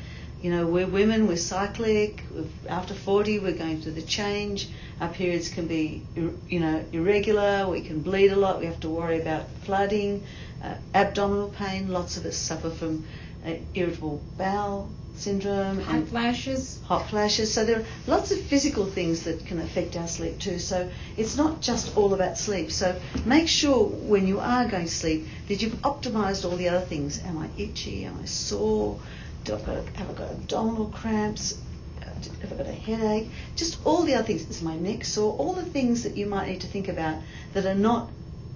[0.43, 2.25] You know, we're women, we're cyclic.
[2.69, 4.69] After 40, we're going through the change.
[5.01, 7.69] Our periods can be, you know, irregular.
[7.69, 8.59] We can bleed a lot.
[8.59, 10.25] We have to worry about flooding,
[10.61, 11.89] uh, abdominal pain.
[11.89, 13.07] Lots of us suffer from
[13.47, 16.81] uh, irritable bowel syndrome hot and flashes.
[16.87, 17.53] Hot flashes.
[17.53, 20.59] So there are lots of physical things that can affect our sleep too.
[20.59, 22.73] So it's not just all about sleep.
[22.73, 26.85] So make sure when you are going to sleep that you've optimized all the other
[26.85, 27.21] things.
[27.25, 28.05] Am I itchy?
[28.05, 28.99] Am I sore?
[29.45, 31.61] Do I got, have I got abdominal cramps?
[32.01, 33.31] Have I got a headache?
[33.57, 34.49] Just all the other things.
[34.49, 35.35] Is my neck sore?
[35.37, 37.21] All the things that you might need to think about
[37.55, 38.11] that are not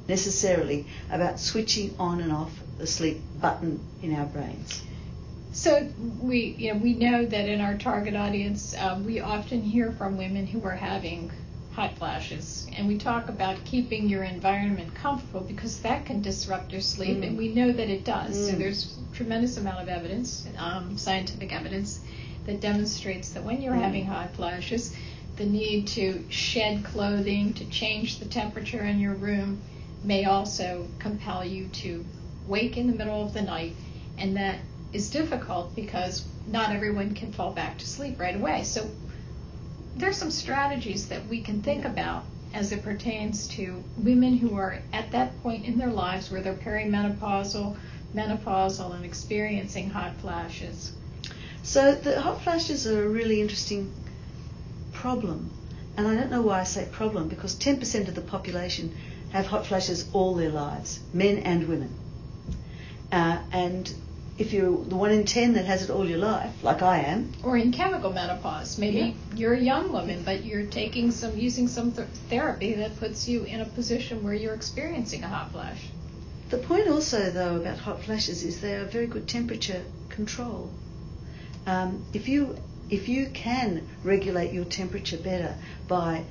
[0.08, 4.82] necessarily about switching on and off the sleep button in our brains.
[5.52, 5.88] So
[6.20, 10.18] we, you know, we know that in our target audience, uh, we often hear from
[10.18, 11.32] women who are having
[11.76, 16.80] hot flashes, and we talk about keeping your environment comfortable because that can disrupt your
[16.80, 17.26] sleep, mm.
[17.26, 18.34] and we know that it does.
[18.34, 18.50] Mm.
[18.50, 22.00] So there's tremendous amount of evidence, um, scientific evidence,
[22.46, 23.82] that demonstrates that when you're mm.
[23.82, 24.96] having hot flashes,
[25.36, 29.60] the need to shed clothing, to change the temperature in your room,
[30.02, 32.02] may also compel you to
[32.46, 33.74] wake in the middle of the night,
[34.16, 34.60] and that
[34.94, 38.62] is difficult because not everyone can fall back to sleep right away.
[38.62, 38.88] So
[39.96, 44.80] there's some strategies that we can think about as it pertains to women who are
[44.92, 47.76] at that point in their lives where they're perimenopausal,
[48.14, 50.92] menopausal, and experiencing hot flashes.
[51.62, 53.92] So the hot flashes are a really interesting
[54.92, 55.50] problem.
[55.96, 58.94] And I don't know why I say problem because 10% of the population
[59.30, 61.92] have hot flashes all their lives, men and women.
[63.10, 63.92] Uh, and
[64.38, 67.32] if you're the one in ten that has it all your life, like I am,
[67.42, 69.12] or in chemical menopause, maybe yeah.
[69.34, 73.44] you're a young woman, but you're taking some using some th- therapy that puts you
[73.44, 75.88] in a position where you're experiencing a hot flash.
[76.50, 80.70] The point also, though, about hot flashes is they are very good temperature control.
[81.66, 82.56] Um, if you
[82.88, 85.56] if you can regulate your temperature better
[85.88, 86.24] by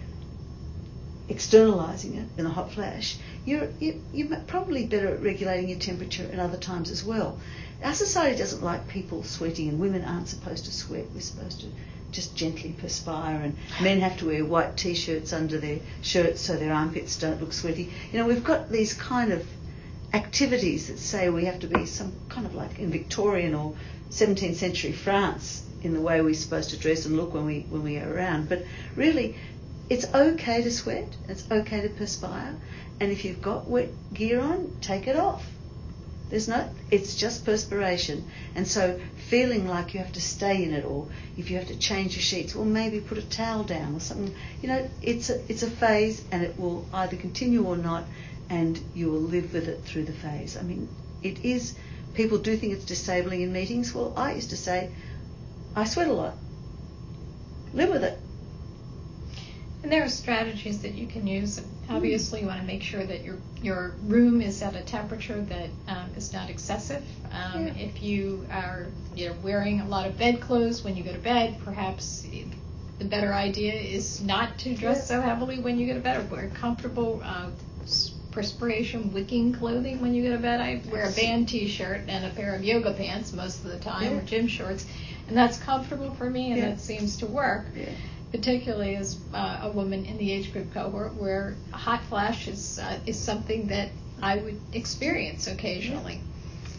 [1.28, 6.40] externalizing it in a hot flash, you're, you're probably better at regulating your temperature at
[6.40, 7.40] other times as well.
[7.84, 11.06] Our society doesn't like people sweating, and women aren't supposed to sweat.
[11.14, 11.68] We're supposed to
[12.12, 16.74] just gently perspire, and men have to wear white t-shirts under their shirts so their
[16.74, 17.92] armpits don't look sweaty.
[18.12, 19.46] You know, we've got these kind of
[20.14, 23.76] activities that say we have to be some kind of like in Victorian or
[24.12, 27.84] 17th century France in the way we're supposed to dress and look when we when
[27.84, 28.48] we are around.
[28.48, 28.64] But
[28.96, 29.36] really,
[29.90, 31.10] it's okay to sweat.
[31.28, 32.56] It's okay to perspire,
[33.00, 35.46] and if you've got wet gear on, take it off.
[36.30, 38.28] There's no, it's just perspiration.
[38.56, 41.08] And so feeling like you have to stay in it or
[41.38, 44.34] if you have to change your sheets, or maybe put a towel down or something.
[44.62, 48.06] You know, it's a, it's a phase and it will either continue or not
[48.50, 50.58] and you will live with it through the phase.
[50.58, 50.90] I mean,
[51.22, 51.76] it is,
[52.14, 53.94] people do think it's disabling in meetings.
[53.94, 54.92] Well, I used to say,
[55.76, 56.36] I sweat a lot.
[57.74, 58.18] Live with it.
[59.84, 61.62] And there are strategies that you can use.
[61.90, 65.70] Obviously, you want to make sure that your your room is at a temperature that
[65.88, 67.04] um, is not excessive.
[67.32, 67.74] Um, yeah.
[67.74, 71.20] If you are you know wearing a lot of bed clothes when you go to
[71.20, 72.26] bed, perhaps
[72.98, 75.04] the better idea is not to dress yeah.
[75.04, 77.22] so heavily when you go to bed, or wear comfortable.
[77.24, 77.50] Uh,
[78.36, 80.60] perspiration wicking clothing when you go to bed.
[80.60, 84.12] I wear a band t-shirt and a pair of yoga pants most of the time
[84.12, 84.18] yeah.
[84.18, 84.86] or gym shorts,
[85.30, 87.66] and that's comfortable for me and that seems to work.
[88.36, 93.00] Particularly as uh, a woman in the age group cohort where hot flash is, uh,
[93.06, 93.90] is something that
[94.22, 96.20] I would experience occasionally.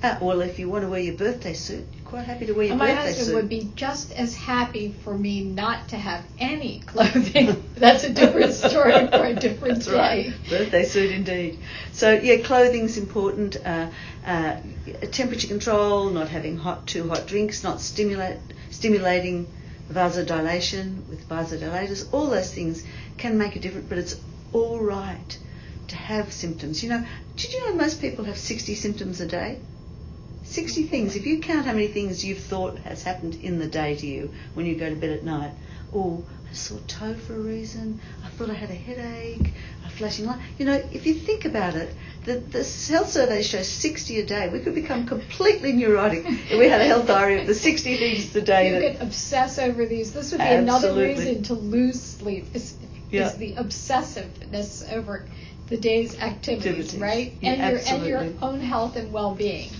[0.02, 2.66] Uh, well, if you want to wear your birthday suit, you're quite happy to wear
[2.66, 3.12] your My birthday suit.
[3.12, 7.64] My husband would be just as happy for me not to have any clothing.
[7.74, 9.96] That's a different story for a different That's day.
[9.96, 10.34] Right.
[10.50, 11.58] Birthday suit, indeed.
[11.92, 13.56] So yeah, clothing's important.
[13.64, 13.88] Uh,
[14.26, 14.56] uh,
[15.10, 18.38] temperature control, not having hot, too hot drinks, not stimulate,
[18.70, 19.46] stimulating
[19.90, 22.84] vasodilation with vasodilators, all those things
[23.16, 24.16] can make a difference, but it's
[24.52, 25.38] all right
[25.88, 26.82] to have symptoms.
[26.82, 29.60] You know, did you know most people have 60 symptoms a day?
[30.44, 31.16] 60 things.
[31.16, 34.32] If you count how many things you've thought has happened in the day to you
[34.54, 35.52] when you go to bed at night,
[35.94, 39.52] oh, I saw toe for a reason, I thought I had a headache,
[39.84, 40.38] a flashing light.
[40.58, 41.94] You know, if you think about it,
[42.24, 44.48] the, the health survey shows 60 a day.
[44.48, 48.34] We could become completely neurotic if we had a health diary of the 60 things
[48.36, 48.74] a day.
[48.74, 50.12] You could obsess over these.
[50.12, 51.04] This would be Absolutely.
[51.04, 52.76] another reason to lose sleep, is,
[53.10, 53.26] yeah.
[53.26, 55.26] is the obsessiveness over
[55.68, 57.00] the day's activities, activities.
[57.00, 57.32] right?
[57.40, 59.70] Yeah, and, your, and your own health and well-being.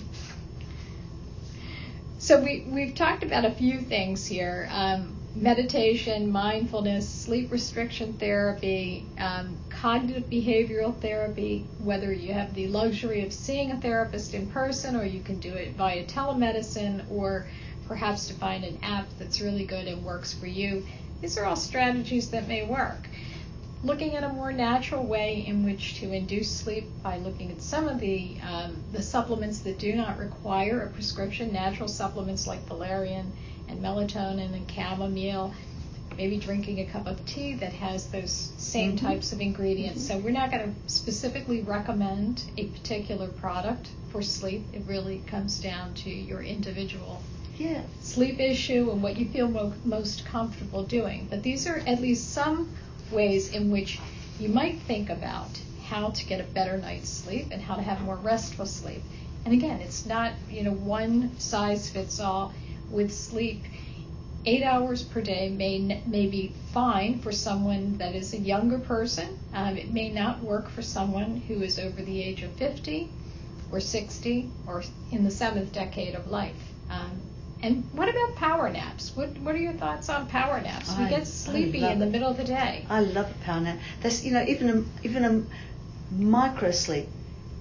[2.19, 4.69] So we, we've talked about a few things here.
[4.73, 13.23] Um, meditation, mindfulness, sleep restriction therapy, um, cognitive behavioral therapy, whether you have the luxury
[13.23, 17.47] of seeing a therapist in person or you can do it via telemedicine or
[17.87, 20.87] perhaps to find an app that's really good and works for you.
[21.21, 23.07] These are all strategies that may work.
[23.85, 27.89] Looking at a more natural way in which to induce sleep by looking at some
[27.89, 33.33] of the um, the supplements that do not require a prescription, natural supplements like valerian
[33.69, 35.53] and melatonin and chamomile,
[36.17, 39.07] maybe drinking a cup of tea that has those same mm-hmm.
[39.07, 40.05] types of ingredients.
[40.05, 40.19] Mm-hmm.
[40.19, 44.65] So we're not going to specifically recommend a particular product for sleep.
[44.73, 47.23] It really comes down to your individual
[47.59, 47.83] yeah.
[48.01, 51.27] sleep issue and what you feel mo- most comfortable doing.
[51.29, 52.71] But these are at least some
[53.11, 53.99] ways in which
[54.39, 55.49] you might think about
[55.85, 59.03] how to get a better night's sleep and how to have more restful sleep.
[59.45, 62.53] And again, it's not, you know, one size fits all
[62.91, 63.65] with sleep.
[64.45, 69.39] Eight hours per day may may be fine for someone that is a younger person.
[69.53, 73.09] Um, it may not work for someone who is over the age of 50
[73.73, 76.73] or 60 or in the seventh decade of life.
[76.91, 77.21] Um,
[77.63, 79.17] and what about power naps?
[79.17, 80.97] What What are your thoughts on power naps?
[80.97, 82.87] We I, get sleepy in the middle of the day.
[82.89, 83.79] I love a power nap.
[84.03, 85.43] That's you know even a, even a
[86.15, 87.09] micro sleep,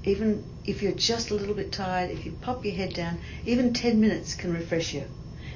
[0.03, 3.73] even if you're just a little bit tired, if you pop your head down, even
[3.73, 5.03] 10 minutes can refresh you.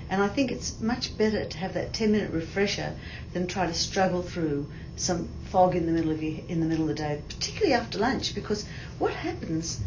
[0.10, 2.96] And I think it's much better to have that 10 minute refresher
[3.34, 6.90] than try to struggle through some fog in the middle of your, in the middle
[6.90, 8.66] of the day, particularly after lunch, because
[8.98, 9.80] what happens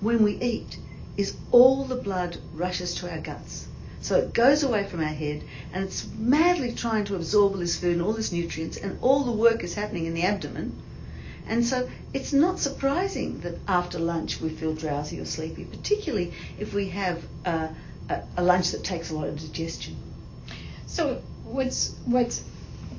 [0.00, 0.78] when we eat
[1.16, 3.66] is all the blood rushes to our guts.
[4.00, 5.42] So it goes away from our head
[5.72, 9.24] and it's madly trying to absorb all this food and all these nutrients and all
[9.24, 10.72] the work is happening in the abdomen.
[11.46, 16.74] And so it's not surprising that after lunch we feel drowsy or sleepy, particularly if
[16.74, 17.70] we have a,
[18.08, 19.96] a, a lunch that takes a lot of digestion.
[20.86, 22.44] So what's what's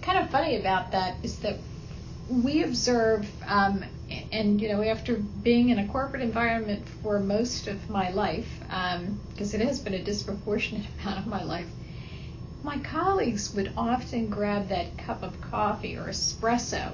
[0.01, 1.59] kind of funny about that is that
[2.29, 3.83] we observe, um,
[4.31, 9.53] and you know, after being in a corporate environment for most of my life, because
[9.53, 11.67] um, it has been a disproportionate amount of my life,
[12.63, 16.93] my colleagues would often grab that cup of coffee or espresso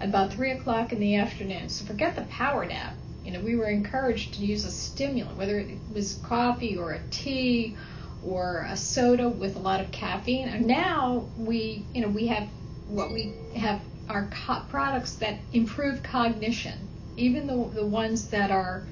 [0.00, 1.68] about three o'clock in the afternoon.
[1.68, 2.94] So forget the power nap.
[3.24, 7.00] You know, we were encouraged to use a stimulant, whether it was coffee or a
[7.10, 7.76] tea
[8.24, 10.48] or a soda with a lot of caffeine.
[10.48, 12.48] And now we, you know, we have
[12.88, 16.78] what we have are co- products that improve cognition,
[17.16, 18.86] even the, the ones that are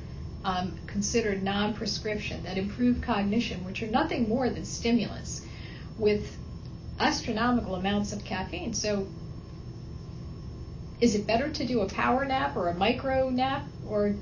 [0.45, 5.43] um, considered non-prescription, that improve cognition, which are nothing more than stimulants,
[5.97, 6.37] with
[6.99, 8.75] astronomical amounts of caffeine.
[8.75, 9.07] So,
[11.01, 14.15] is it better to do a power nap or a micro nap, or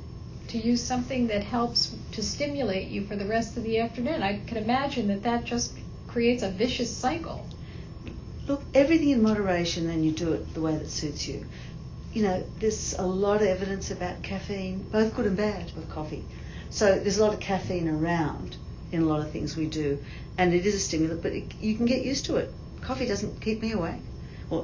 [0.48, 4.22] to use something that helps to stimulate you for the rest of the afternoon?
[4.22, 7.46] I can imagine that that just creates a vicious cycle.
[8.46, 11.46] Look, everything in moderation, and you do it the way that suits you.
[12.12, 16.24] You know, there's a lot of evidence about caffeine, both good and bad, with coffee.
[16.70, 18.56] So there's a lot of caffeine around
[18.90, 19.98] in a lot of things we do,
[20.36, 22.52] and it is a stimulant, but it, you can get used to it.
[22.82, 24.02] Coffee doesn't keep me awake.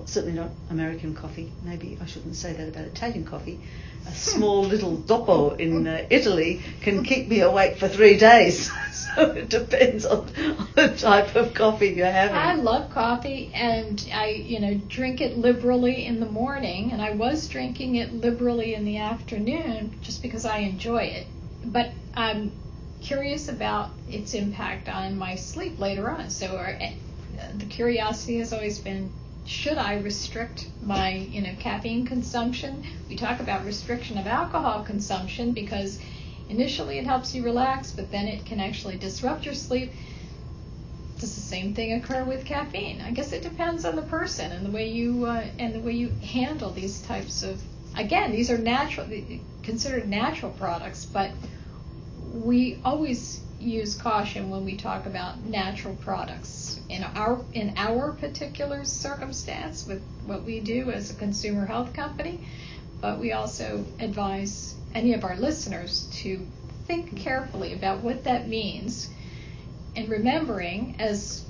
[0.05, 1.51] Certainly not American coffee.
[1.63, 3.59] Maybe I shouldn't say that about Italian coffee.
[4.07, 8.71] A small little doppio in uh, Italy can keep me awake for three days.
[8.93, 12.37] so it depends on, on, the type of coffee you're having.
[12.37, 17.13] I love coffee, and I, you know, drink it liberally in the morning, and I
[17.13, 21.27] was drinking it liberally in the afternoon just because I enjoy it.
[21.65, 22.53] But I'm
[23.01, 26.29] curious about its impact on my sleep later on.
[26.29, 26.91] So our, uh,
[27.57, 29.11] the curiosity has always been
[29.49, 32.85] should I restrict my you know caffeine consumption?
[33.09, 35.99] We talk about restriction of alcohol consumption because
[36.51, 39.91] initially it helps you relax, but then it can actually disrupt your sleep.
[41.19, 43.01] Does the same thing occur with caffeine?
[43.01, 45.93] I guess it depends on the person and the way you uh, and the way
[45.93, 47.61] you handle these types of.
[47.97, 49.09] Again, these are natural,
[49.63, 51.31] considered natural products, but
[52.33, 56.81] we always use caution when we talk about natural products.
[56.89, 62.41] In our in our particular circumstance, with what we do as a consumer health company,
[63.01, 66.47] but we also advise any of our listeners to
[66.87, 69.11] think carefully about what that means
[69.99, 71.45] and remembering as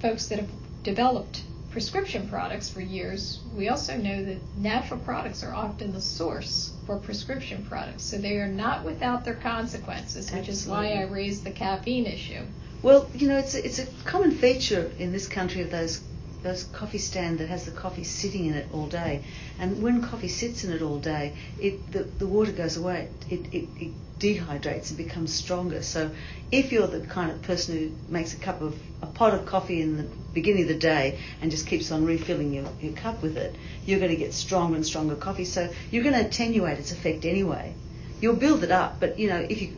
[0.00, 0.50] folks that have
[0.84, 6.72] developed prescription products for years, we also know that natural products are often the source
[6.90, 8.02] for prescription products.
[8.02, 10.88] So they are not without their consequences, which Absolutely.
[10.88, 12.42] is why I raised the caffeine issue.
[12.82, 16.00] Well, you know, it's a, it's a common feature in this country of those
[16.42, 19.24] those coffee stand that has the coffee sitting in it all day.
[19.58, 23.08] And when coffee sits in it all day, it the, the water goes away.
[23.28, 25.82] It, it, it dehydrates and becomes stronger.
[25.82, 26.10] So
[26.52, 29.80] if you're the kind of person who makes a cup of a pot of coffee
[29.80, 33.36] in the beginning of the day and just keeps on refilling your, your cup with
[33.36, 35.44] it, you're going to get stronger and stronger coffee.
[35.44, 37.74] So you're going to attenuate its effect anyway.
[38.20, 39.76] You'll build it up, but you know if you,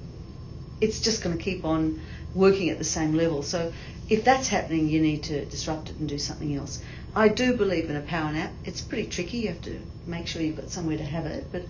[0.80, 2.00] it's just going to keep on
[2.34, 3.42] working at the same level.
[3.42, 3.72] So
[4.12, 6.82] if that's happening, you need to disrupt it and do something else.
[7.14, 8.52] I do believe in a power nap.
[8.62, 9.38] It's pretty tricky.
[9.38, 11.46] You have to make sure you've got somewhere to have it.
[11.50, 11.62] But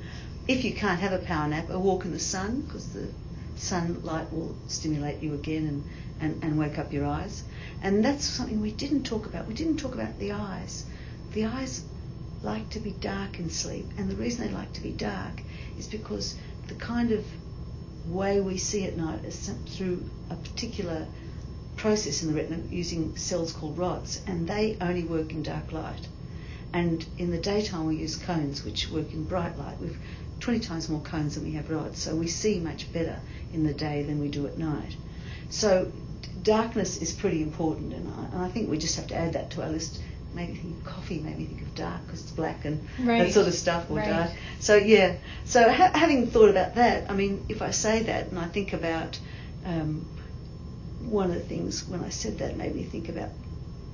[0.49, 3.07] if you can't have a power nap, a walk in the sun, because the
[3.55, 5.85] sunlight will stimulate you again and,
[6.21, 7.45] and, and wake up your eyes.
[7.81, 9.47] And that's something we didn't talk about.
[9.47, 10.85] We didn't talk about the eyes.
[11.35, 11.85] The eyes
[12.43, 13.87] like to be dark in sleep.
[13.97, 15.41] And the reason they like to be dark
[15.79, 16.35] is because
[16.67, 17.25] the kind of
[18.09, 21.07] way we see at night is through a particular
[21.77, 26.07] process in the retina using cells called rods, and they only work in dark light.
[26.73, 29.79] And in the daytime, we use cones, which work in bright light.
[29.81, 29.99] We've
[30.41, 33.21] 20 times more cones than we have rods, so we see much better
[33.53, 34.97] in the day than we do at night.
[35.51, 35.93] So
[36.43, 39.51] darkness is pretty important, and I, and I think we just have to add that
[39.53, 40.01] to our list.
[40.35, 43.19] Maybe think of coffee, maybe think of dark because it's black and right.
[43.19, 44.09] that sort of stuff, or right.
[44.09, 44.31] dark.
[44.61, 45.17] So yeah.
[45.45, 48.73] So ha- having thought about that, I mean, if I say that and I think
[48.73, 49.19] about
[49.65, 50.07] um,
[51.05, 53.31] one of the things when I said that made me think about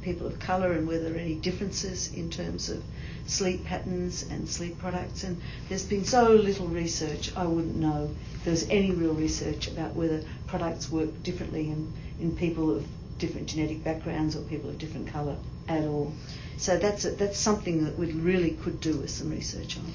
[0.02, 2.82] people of colour and whether there are any differences in terms of
[3.26, 5.24] sleep patterns and sleep products.
[5.24, 9.94] And there's been so little research, I wouldn't know if there's any real research about
[9.94, 12.86] whether products work differently in, in people of
[13.18, 15.36] different genetic backgrounds or people of different colour
[15.68, 16.12] at all.
[16.56, 19.92] So that's a, that's something that we really could do with some research on.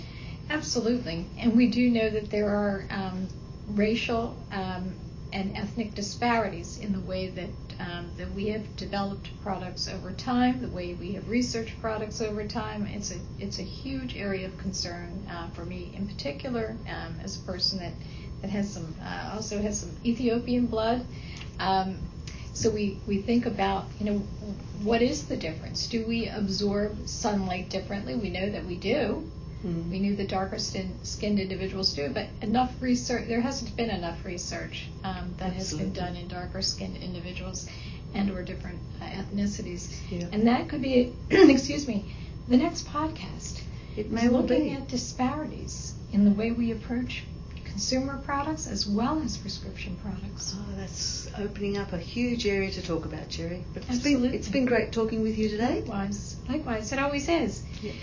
[0.50, 3.28] Absolutely, and we do know that there are um,
[3.70, 4.94] racial um,
[5.34, 10.62] and ethnic disparities in the way that um, that we have developed products over time,
[10.62, 12.86] the way we have researched products over time.
[12.86, 17.36] It's a it's a huge area of concern uh, for me, in particular, um, as
[17.38, 17.94] a person that
[18.42, 21.06] that has some uh, also has some Ethiopian blood.
[21.60, 21.98] Um,
[22.54, 24.18] so we, we think about, you know,
[24.84, 25.88] what is the difference?
[25.88, 28.14] Do we absorb sunlight differently?
[28.16, 29.30] We know that we do.
[29.66, 29.90] Mm.
[29.90, 34.90] We knew the darker skinned individuals do, but enough research, there hasn't been enough research
[35.04, 35.56] um, that Absolutely.
[35.56, 37.70] has been done in darker skinned individuals
[38.14, 39.94] and or different uh, ethnicities.
[40.10, 40.28] Yeah.
[40.32, 42.14] And that could be, excuse me,
[42.48, 43.62] the next podcast.
[43.96, 44.72] It may well looking be.
[44.72, 47.24] at disparities in the way we approach
[47.64, 50.56] consumer products as well as prescription products.
[50.56, 53.64] Oh, that's opening up a huge area to talk about, Jerry.
[53.74, 54.30] But it's Absolutely.
[54.30, 55.80] been, it's been great talking with you today.
[55.82, 56.36] Likewise.
[56.48, 56.92] Likewise.
[56.92, 57.64] It always is.
[57.82, 57.94] Yeah.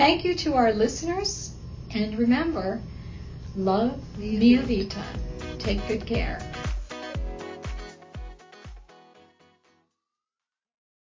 [0.00, 1.52] Thank you to our listeners.
[1.90, 2.80] And remember,
[3.54, 5.04] love Mia Vita.
[5.58, 6.49] Take good care.